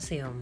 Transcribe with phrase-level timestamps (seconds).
[0.00, 0.32] Oración.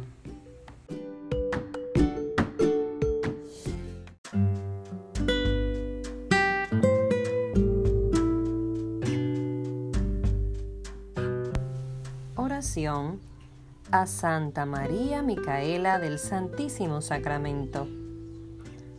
[12.36, 13.18] Oración
[13.90, 17.88] a Santa María Micaela del Santísimo Sacramento.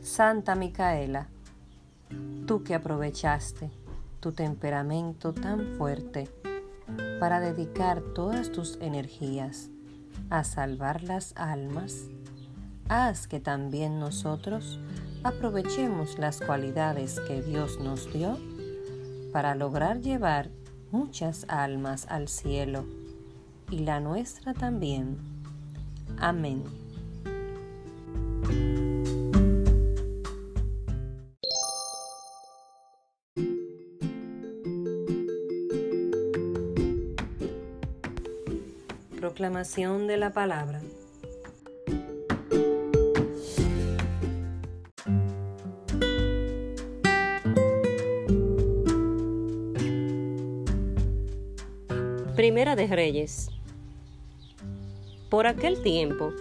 [0.01, 1.29] Santa Micaela,
[2.45, 3.71] tú que aprovechaste
[4.19, 6.27] tu temperamento tan fuerte
[7.21, 9.69] para dedicar todas tus energías
[10.29, 12.09] a salvar las almas,
[12.87, 14.79] haz que también nosotros
[15.23, 18.37] aprovechemos las cualidades que Dios nos dio
[19.31, 20.49] para lograr llevar
[20.91, 22.85] muchas almas al cielo
[23.69, 25.17] y la nuestra también.
[26.17, 26.63] Amén.
[39.39, 40.81] Proclamación de la palabra.
[52.35, 53.49] Primera de Reyes.
[55.29, 56.33] Por aquel tiempo,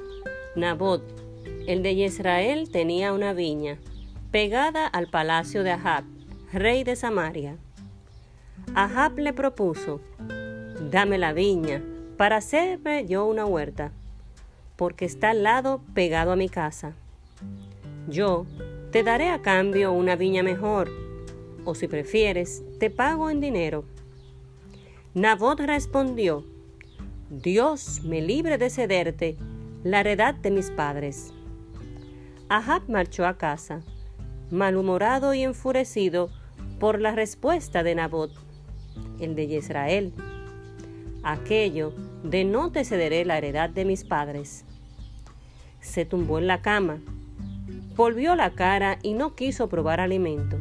[0.56, 1.04] Nabot,
[1.68, 3.78] el de Israel, tenía una viña
[4.32, 6.02] pegada al palacio de Ahab,
[6.52, 7.58] rey de Samaria.
[8.74, 10.00] Ahab le propuso,
[10.90, 11.80] dame la viña
[12.18, 13.92] para hacerme yo una huerta,
[14.76, 16.92] porque está al lado pegado a mi casa.
[18.08, 18.44] Yo
[18.90, 20.90] te daré a cambio una viña mejor,
[21.64, 23.84] o si prefieres, te pago en dinero.
[25.14, 26.44] Nabot respondió,
[27.30, 29.36] Dios me libre de cederte
[29.84, 31.32] la heredad de mis padres.
[32.48, 33.82] Ahab marchó a casa,
[34.50, 36.30] malhumorado y enfurecido
[36.80, 38.32] por la respuesta de Nabot,
[39.20, 40.12] el de Israel.
[41.22, 44.64] Aquello de no te cederé la heredad de mis padres.
[45.80, 46.98] Se tumbó en la cama,
[47.96, 50.58] volvió la cara y no quiso probar alimento.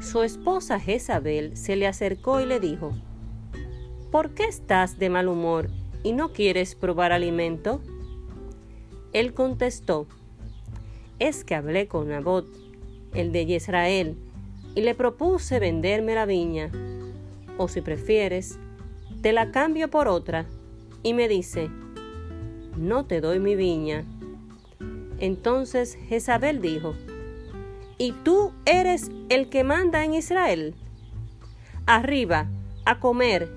[0.00, 2.92] Su esposa Jezabel se le acercó y le dijo,
[4.10, 5.70] ¿por qué estás de mal humor
[6.02, 7.80] y no quieres probar alimento?
[9.12, 10.06] Él contestó,
[11.18, 12.46] es que hablé con Nabot,
[13.14, 14.16] el de Israel,
[14.74, 16.70] y le propuse venderme la viña,
[17.58, 18.58] o si prefieres,
[19.22, 20.46] te la cambio por otra,
[21.04, 21.70] y me dice,
[22.76, 24.04] no te doy mi viña.
[25.18, 26.94] Entonces Jezabel dijo,
[27.98, 30.74] ¿y tú eres el que manda en Israel?
[31.86, 32.48] Arriba,
[32.84, 33.48] a comer,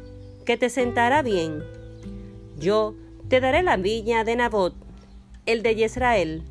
[0.45, 1.63] que te sentará bien.
[2.57, 2.95] Yo
[3.27, 4.75] te daré la viña de Nabot,
[5.47, 6.43] el de Israel.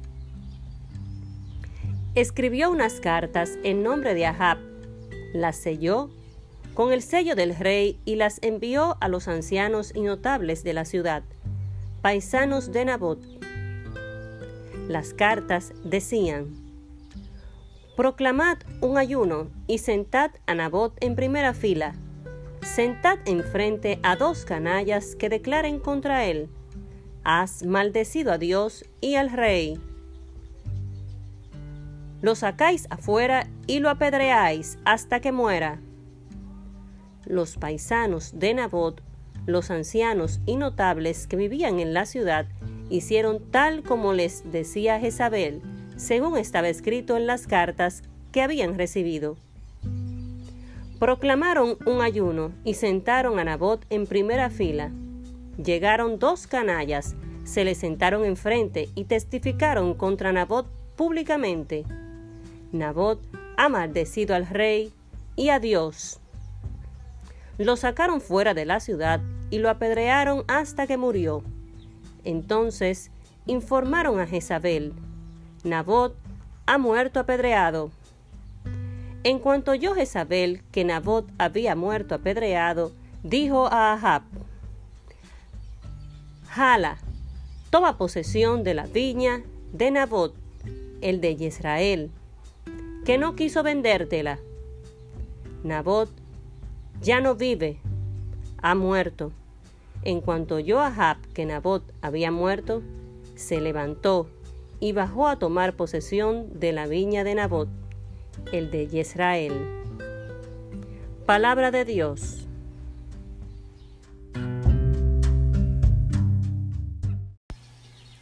[2.17, 4.59] Escribió unas cartas en nombre de Ahab,
[5.33, 6.11] las selló
[6.75, 10.85] con el sello del rey y las envió a los ancianos y notables de la
[10.85, 11.23] ciudad,
[12.03, 13.21] paisanos de Nabot.
[14.89, 16.55] Las cartas decían,
[17.97, 21.95] Proclamad un ayuno y sentad a Nabot en primera fila
[22.65, 26.49] sentad enfrente a dos canallas que declaren contra él,
[27.23, 29.79] has maldecido a Dios y al rey.
[32.21, 35.79] Lo sacáis afuera y lo apedreáis hasta que muera.
[37.27, 39.01] Los paisanos de Nabot,
[39.47, 42.47] los ancianos y notables que vivían en la ciudad,
[42.91, 45.63] hicieron tal como les decía Jezabel,
[45.97, 48.03] según estaba escrito en las cartas
[48.33, 49.37] que habían recibido.
[50.99, 54.91] Proclamaron un ayuno y sentaron a Nabot en primera fila.
[55.63, 57.15] Llegaron dos canallas,
[57.45, 61.85] se le sentaron enfrente y testificaron contra Nabot públicamente.
[62.73, 63.21] Nabot
[63.57, 64.93] ha maldecido al rey
[65.37, 66.21] y a Dios.
[67.59, 69.21] Lo sacaron fuera de la ciudad
[69.51, 71.43] y lo apedrearon hasta que murió.
[72.25, 73.11] Entonces
[73.47, 74.93] informaron a Jezabel,
[75.63, 76.17] Nabot
[76.67, 77.91] ha muerto apedreado.
[79.23, 82.93] En cuanto oyó Jezabel que Nabot había muerto apedreado,
[83.23, 84.23] dijo a Ahab,
[86.49, 86.99] Jala,
[87.71, 89.43] toma posesión de la viña
[89.73, 90.35] de Nabot,
[91.01, 92.11] el de Israel,
[93.05, 94.39] que no quiso vendértela.
[95.63, 96.11] Nabot
[97.01, 97.81] ya no vive,
[98.63, 99.33] ha muerto.
[100.03, 102.83] En cuanto oyó Ahab que Nabot había muerto,
[103.35, 104.29] se levantó
[104.81, 107.69] y bajó a tomar posesión de la viña de Nabot
[108.53, 109.53] el de Israel.
[111.27, 112.47] Palabra de Dios.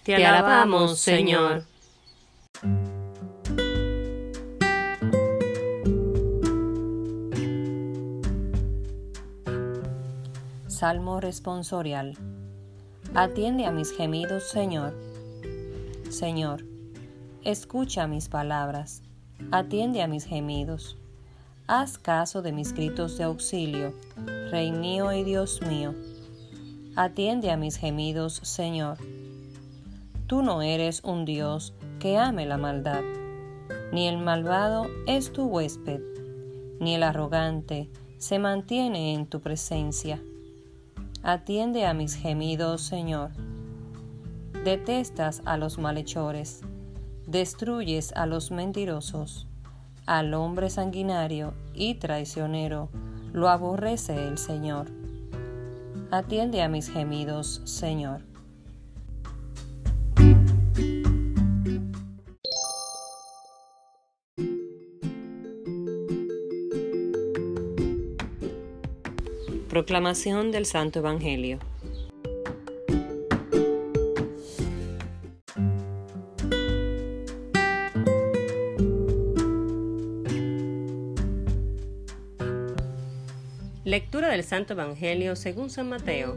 [0.04, 1.64] Te alabamos, Señor.
[10.82, 12.17] Salmo responsorial.
[13.14, 14.93] Atiende a mis gemidos, Señor.
[16.11, 16.64] Señor,
[17.44, 19.05] escucha mis palabras,
[19.52, 20.99] atiende a mis gemidos.
[21.69, 23.94] Haz caso de mis gritos de auxilio,
[24.50, 25.94] Rey mío y Dios mío.
[26.96, 28.99] Atiende a mis gemidos, Señor.
[30.26, 33.05] Tú no eres un Dios que ame la maldad,
[33.93, 36.00] ni el malvado es tu huésped,
[36.81, 37.88] ni el arrogante
[38.19, 40.20] se mantiene en tu presencia.
[41.24, 43.30] Atiende a mis gemidos, Señor.
[44.64, 46.62] Detestas a los malhechores,
[47.28, 49.46] destruyes a los mentirosos,
[50.04, 52.88] al hombre sanguinario y traicionero,
[53.32, 54.90] lo aborrece el Señor.
[56.10, 58.31] Atiende a mis gemidos, Señor.
[69.72, 71.58] Proclamación del Santo Evangelio.
[83.84, 86.36] Lectura del Santo Evangelio según San Mateo.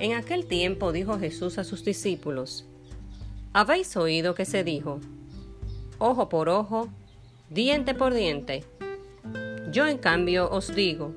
[0.00, 2.66] En aquel tiempo dijo Jesús a sus discípulos,
[3.52, 4.98] Habéis oído que se dijo,
[6.00, 6.88] ojo por ojo,
[7.48, 8.64] diente por diente.
[9.70, 11.14] Yo en cambio os digo,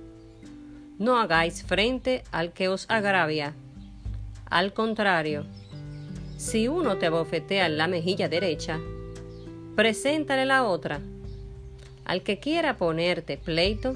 [1.00, 3.54] no hagáis frente al que os agravia.
[4.50, 5.46] Al contrario,
[6.38, 8.80] si uno te bofetea en la mejilla derecha,
[9.76, 11.00] preséntale la otra.
[12.04, 13.96] Al que quiera ponerte pleito,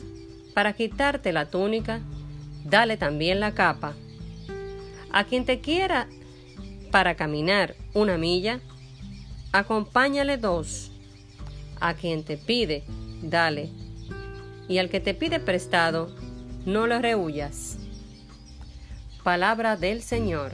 [0.53, 1.99] para quitarte la túnica,
[2.63, 3.93] dale también la capa.
[5.11, 6.07] A quien te quiera
[6.89, 8.61] para caminar una milla,
[9.51, 10.91] acompáñale dos.
[11.81, 12.83] A quien te pide,
[13.21, 13.69] dale.
[14.69, 16.15] Y al que te pide prestado,
[16.65, 17.77] no lo rehuyas.
[19.23, 20.53] Palabra del Señor.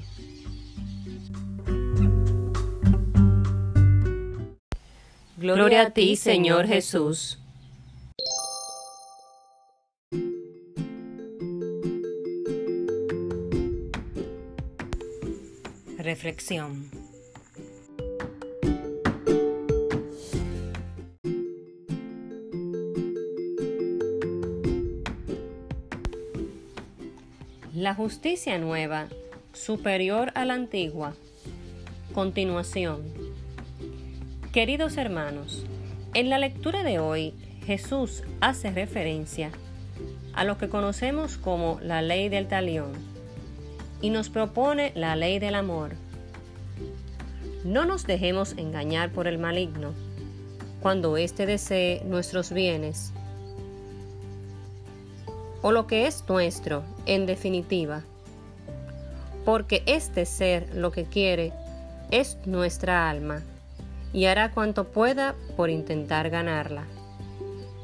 [5.37, 7.39] Gloria a ti, Señor Jesús.
[15.97, 16.98] Reflexión.
[27.89, 29.07] La justicia nueva,
[29.51, 31.15] superior a la antigua.
[32.13, 33.01] Continuación.
[34.53, 35.65] Queridos hermanos,
[36.13, 37.33] en la lectura de hoy
[37.65, 39.49] Jesús hace referencia
[40.35, 42.91] a lo que conocemos como la ley del talión
[44.03, 45.93] y nos propone la ley del amor.
[47.65, 49.95] No nos dejemos engañar por el maligno
[50.79, 53.13] cuando éste desee nuestros bienes
[55.61, 58.03] o lo que es nuestro, en definitiva.
[59.45, 61.53] Porque este ser lo que quiere
[62.11, 63.41] es nuestra alma
[64.13, 66.83] y hará cuanto pueda por intentar ganarla.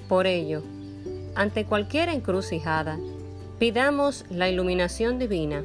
[0.08, 0.64] Por ello,
[1.36, 2.98] ante cualquier encrucijada,
[3.60, 5.64] pidamos la iluminación divina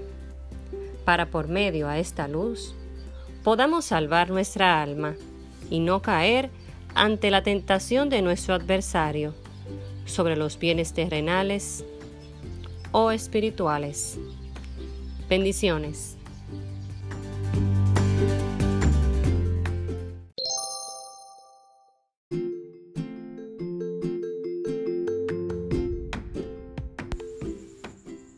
[1.05, 2.75] para por medio a esta luz
[3.43, 5.15] podamos salvar nuestra alma
[5.71, 6.51] y no caer
[6.95, 9.35] ante la tentación de nuestro adversario
[10.05, 11.85] sobre los bienes terrenales
[12.93, 14.19] o espirituales.
[15.29, 16.17] Bendiciones.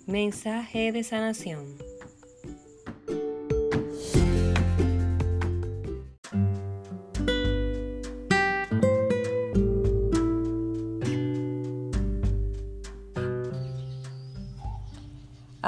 [0.07, 1.82] Mensaje de sanación.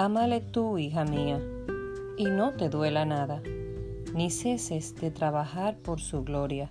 [0.05, 1.41] Ámale tú, hija mía,
[2.19, 3.41] y no te duela nada,
[4.13, 6.71] ni ceses de trabajar por su gloria,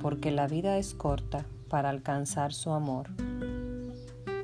[0.00, 3.08] porque la vida es corta para alcanzar su amor.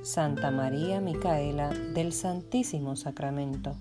[0.03, 3.77] Santa María Micaela del Santísimo Sacramento.